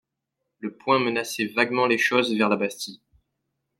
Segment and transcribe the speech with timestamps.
[0.61, 3.01] Le poing menaçait vaguement les choses vers la Bastille.